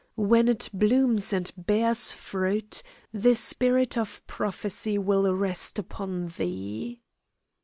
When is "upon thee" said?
5.77-7.01